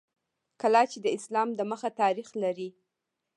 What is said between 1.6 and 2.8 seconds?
مخه تاریخ لري